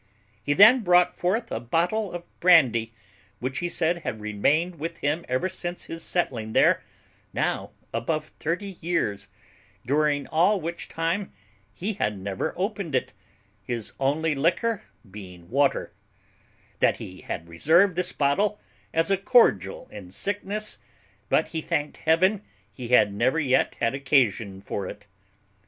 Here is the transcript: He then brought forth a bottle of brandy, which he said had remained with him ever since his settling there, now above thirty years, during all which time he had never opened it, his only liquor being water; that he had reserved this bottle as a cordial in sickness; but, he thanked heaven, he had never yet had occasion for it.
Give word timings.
He 0.41 0.53
then 0.53 0.79
brought 0.79 1.15
forth 1.15 1.51
a 1.51 1.59
bottle 1.59 2.11
of 2.11 2.23
brandy, 2.39 2.91
which 3.37 3.59
he 3.59 3.69
said 3.69 3.99
had 3.99 4.19
remained 4.19 4.79
with 4.79 4.97
him 4.97 5.23
ever 5.29 5.47
since 5.47 5.83
his 5.85 6.01
settling 6.01 6.53
there, 6.53 6.81
now 7.33 7.69
above 7.93 8.31
thirty 8.39 8.77
years, 8.81 9.27
during 9.85 10.25
all 10.29 10.59
which 10.59 10.87
time 10.87 11.31
he 11.71 11.93
had 11.93 12.17
never 12.17 12.51
opened 12.57 12.95
it, 12.95 13.13
his 13.61 13.93
only 13.99 14.33
liquor 14.33 14.81
being 15.11 15.51
water; 15.51 15.93
that 16.79 16.97
he 16.97 17.21
had 17.21 17.47
reserved 17.47 17.95
this 17.95 18.11
bottle 18.11 18.59
as 18.95 19.11
a 19.11 19.17
cordial 19.17 19.87
in 19.91 20.09
sickness; 20.09 20.79
but, 21.29 21.49
he 21.49 21.61
thanked 21.61 21.97
heaven, 21.97 22.41
he 22.73 22.87
had 22.87 23.13
never 23.13 23.39
yet 23.39 23.75
had 23.79 23.93
occasion 23.93 24.61
for 24.61 24.87
it. 24.87 25.05